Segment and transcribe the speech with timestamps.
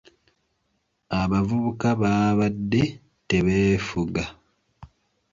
[1.21, 2.83] Abavubuka baabadde
[3.29, 4.23] tebeefuga.